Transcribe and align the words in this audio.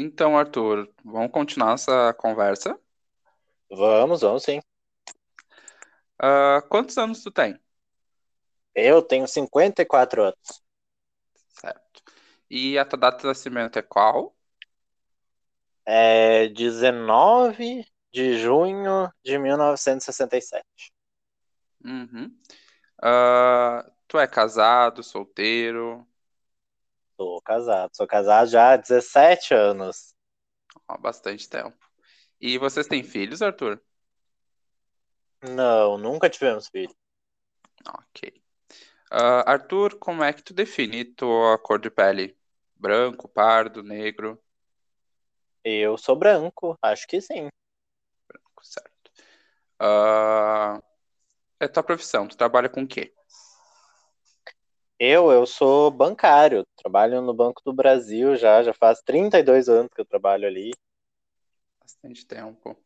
Então, 0.00 0.38
Arthur, 0.38 0.88
vamos 1.04 1.32
continuar 1.32 1.74
essa 1.74 2.14
conversa. 2.14 2.78
Vamos, 3.68 4.20
vamos 4.20 4.44
sim. 4.44 4.60
Uh, 6.22 6.62
quantos 6.68 6.96
anos 6.96 7.20
tu 7.20 7.32
tem? 7.32 7.58
Eu 8.72 9.02
tenho 9.02 9.26
54 9.26 10.22
anos. 10.22 10.62
Certo. 11.48 12.00
E 12.48 12.78
a 12.78 12.84
tua 12.84 12.96
data 12.96 13.18
de 13.18 13.26
nascimento 13.26 13.76
é 13.76 13.82
qual? 13.82 14.36
É 15.84 16.46
19 16.46 17.84
de 18.12 18.38
junho 18.38 19.12
de 19.24 19.36
1967. 19.36 20.64
Uhum. 21.84 22.26
Uh, 23.02 23.90
tu 24.06 24.16
é 24.16 24.28
casado, 24.28 25.02
solteiro? 25.02 26.07
Sou 27.48 27.56
casado. 27.56 27.90
Sou 27.94 28.06
casado 28.06 28.50
já 28.50 28.72
há 28.72 28.76
17 28.76 29.54
anos. 29.54 30.14
Há 30.86 30.98
bastante 30.98 31.48
tempo. 31.48 31.78
E 32.38 32.58
vocês 32.58 32.86
têm 32.86 33.02
filhos, 33.02 33.40
Arthur? 33.40 33.80
Não, 35.42 35.96
nunca 35.96 36.28
tivemos 36.28 36.68
filho. 36.68 36.94
Ok. 37.88 38.28
Uh, 39.10 39.42
Arthur, 39.46 39.98
como 39.98 40.22
é 40.22 40.32
que 40.32 40.42
tu 40.42 40.52
define 40.52 41.06
tua 41.06 41.58
cor 41.58 41.80
de 41.80 41.90
pele? 41.90 42.36
Branco, 42.76 43.26
pardo, 43.26 43.82
negro? 43.82 44.38
Eu 45.64 45.96
sou 45.96 46.16
branco, 46.16 46.76
acho 46.82 47.06
que 47.06 47.18
sim. 47.18 47.48
Branco, 48.28 48.62
certo. 48.62 49.10
Uh, 49.80 50.82
é 51.58 51.66
tua 51.66 51.82
profissão, 51.82 52.28
tu 52.28 52.36
trabalha 52.36 52.68
com 52.68 52.82
o 52.82 52.86
quê? 52.86 53.14
Eu, 55.00 55.30
eu 55.30 55.46
sou 55.46 55.92
bancário, 55.92 56.66
trabalho 56.76 57.22
no 57.22 57.32
Banco 57.32 57.62
do 57.64 57.72
Brasil 57.72 58.34
já, 58.34 58.62
já 58.64 58.74
faz 58.74 59.00
32 59.00 59.68
anos 59.68 59.92
que 59.94 60.00
eu 60.00 60.04
trabalho 60.04 60.46
ali. 60.46 60.72
Bastante 61.80 62.26
tempo. 62.26 62.76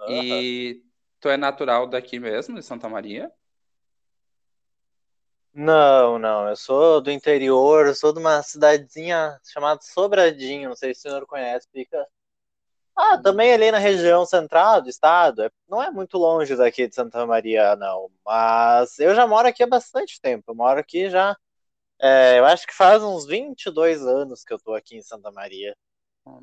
Uhum. 0.00 0.22
E 0.22 0.82
tu 1.20 1.28
é 1.28 1.36
natural 1.36 1.86
daqui 1.86 2.18
mesmo, 2.18 2.56
de 2.56 2.62
Santa 2.62 2.88
Maria? 2.88 3.32
Não, 5.54 6.18
não, 6.18 6.48
eu 6.48 6.56
sou 6.56 7.00
do 7.00 7.10
interior, 7.10 7.86
eu 7.86 7.94
sou 7.94 8.12
de 8.12 8.18
uma 8.18 8.42
cidadezinha 8.42 9.40
chamada 9.42 9.80
Sobradinho, 9.80 10.68
não 10.68 10.76
sei 10.76 10.94
se 10.94 10.98
o 10.98 11.02
senhor 11.10 11.26
conhece, 11.26 11.66
fica. 11.72 12.06
Ah, 12.96 13.18
também 13.18 13.52
ali 13.52 13.70
na 13.70 13.78
região 13.78 14.24
central 14.24 14.80
do 14.80 14.88
estado, 14.88 15.42
é, 15.42 15.50
não 15.68 15.82
é 15.82 15.90
muito 15.90 16.16
longe 16.16 16.56
daqui 16.56 16.88
de 16.88 16.94
Santa 16.94 17.26
Maria, 17.26 17.76
não, 17.76 18.10
mas 18.24 18.98
eu 18.98 19.14
já 19.14 19.26
moro 19.26 19.46
aqui 19.46 19.62
há 19.62 19.66
bastante 19.66 20.18
tempo, 20.20 20.44
eu 20.48 20.54
moro 20.54 20.80
aqui 20.80 21.10
já, 21.10 21.36
é, 22.00 22.38
eu 22.38 22.46
acho 22.46 22.66
que 22.66 22.74
faz 22.74 23.02
uns 23.02 23.26
22 23.26 24.06
anos 24.06 24.42
que 24.42 24.52
eu 24.52 24.58
tô 24.58 24.74
aqui 24.74 24.96
em 24.96 25.02
Santa 25.02 25.30
Maria. 25.30 25.76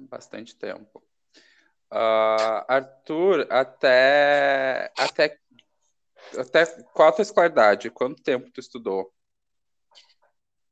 Bastante 0.10 0.56
tempo. 0.56 1.04
Uh, 1.92 2.66
Arthur, 2.68 3.48
até, 3.52 4.92
até 4.98 5.38
até 6.38 6.66
qual 6.94 7.10
a 7.10 7.12
tua 7.12 7.22
escolaridade? 7.22 7.90
Quanto 7.90 8.22
tempo 8.22 8.50
tu 8.52 8.60
estudou? 8.60 9.14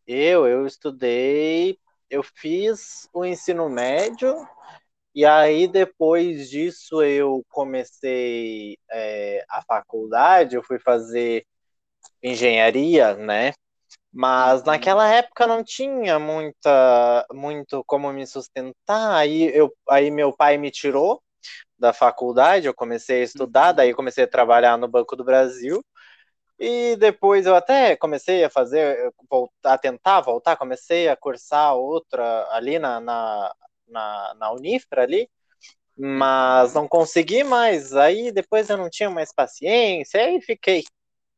Eu, 0.07 0.47
eu 0.47 0.65
estudei, 0.65 1.77
eu 2.09 2.23
fiz 2.23 3.07
o 3.13 3.23
ensino 3.25 3.69
médio 3.69 4.35
e 5.13 5.25
aí 5.25 5.67
depois 5.67 6.49
disso 6.49 7.01
eu 7.03 7.43
comecei 7.49 8.77
é, 8.91 9.43
a 9.49 9.61
faculdade, 9.61 10.55
eu 10.55 10.63
fui 10.63 10.79
fazer 10.79 11.45
engenharia, 12.23 13.15
né? 13.15 13.53
Mas 14.13 14.61
uhum. 14.61 14.67
naquela 14.67 15.07
época 15.07 15.47
não 15.47 15.63
tinha 15.63 16.19
muita, 16.19 17.25
muito 17.33 17.83
como 17.85 18.11
me 18.11 18.27
sustentar. 18.27 19.15
Aí, 19.15 19.43
eu, 19.55 19.73
aí 19.89 20.11
meu 20.11 20.33
pai 20.35 20.57
me 20.57 20.71
tirou 20.71 21.21
da 21.79 21.93
faculdade, 21.93 22.67
eu 22.67 22.73
comecei 22.73 23.21
a 23.21 23.23
estudar, 23.25 23.69
uhum. 23.69 23.75
daí 23.75 23.93
comecei 23.93 24.23
a 24.25 24.27
trabalhar 24.27 24.77
no 24.77 24.87
Banco 24.87 25.15
do 25.15 25.23
Brasil. 25.23 25.83
E 26.59 26.95
depois 26.97 27.45
eu 27.47 27.55
até 27.55 27.95
comecei 27.95 28.43
a 28.43 28.49
fazer, 28.49 29.11
a 29.63 29.77
tentar 29.77 30.21
voltar, 30.21 30.55
comecei 30.57 31.09
a 31.09 31.15
cursar 31.15 31.75
outra 31.75 32.47
ali 32.51 32.77
na, 32.77 32.99
na, 32.99 33.55
na, 33.91 34.33
na 34.35 34.51
Unifra 34.51 35.03
ali, 35.03 35.29
mas 35.97 36.73
não 36.73 36.87
consegui 36.87 37.43
mais. 37.43 37.95
Aí 37.95 38.31
depois 38.31 38.69
eu 38.69 38.77
não 38.77 38.89
tinha 38.89 39.09
mais 39.09 39.33
paciência, 39.33 40.23
aí 40.23 40.41
fiquei. 40.41 40.83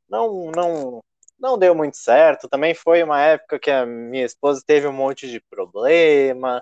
Não, 0.08 0.52
não, 0.56 1.04
não 1.40 1.58
deu 1.58 1.74
muito 1.76 1.98
certo. 1.98 2.48
Também 2.48 2.74
foi 2.74 3.04
uma 3.04 3.22
época 3.22 3.60
que 3.60 3.72
a 3.72 3.86
minha 3.86 4.26
esposa 4.26 4.64
teve 4.66 4.88
um 4.88 4.94
monte 4.94 5.30
de 5.30 5.42
problema. 5.50 6.60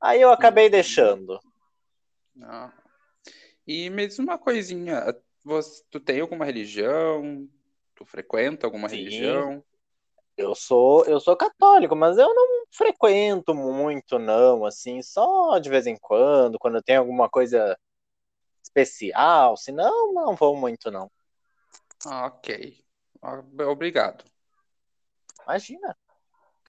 Aí 0.00 0.20
eu 0.20 0.30
acabei 0.30 0.64
uhum. 0.64 0.70
deixando. 0.70 1.40
Ah, 2.42 2.72
e 3.66 3.90
me 3.90 4.06
diz 4.06 4.18
uma 4.18 4.38
coisinha, 4.38 5.14
você, 5.44 5.84
tu 5.90 6.00
tem 6.00 6.20
alguma 6.20 6.44
religião? 6.44 7.48
Tu 7.94 8.04
frequenta 8.04 8.66
alguma 8.66 8.88
Sim. 8.88 8.96
religião? 8.96 9.64
Eu 10.36 10.54
sou, 10.54 11.04
eu 11.04 11.20
sou 11.20 11.36
católico, 11.36 11.94
mas 11.94 12.16
eu 12.16 12.34
não 12.34 12.59
frequento 12.70 13.54
muito, 13.54 14.18
não, 14.18 14.64
assim, 14.64 15.02
só 15.02 15.58
de 15.58 15.68
vez 15.68 15.86
em 15.86 15.96
quando, 15.96 16.58
quando 16.58 16.82
tem 16.82 16.96
alguma 16.96 17.28
coisa 17.28 17.78
especial, 18.62 19.56
senão 19.56 20.12
não 20.12 20.34
vou 20.36 20.56
muito, 20.56 20.90
não. 20.90 21.10
Ok. 22.06 22.78
Obrigado. 23.68 24.24
Imagina. 25.44 25.96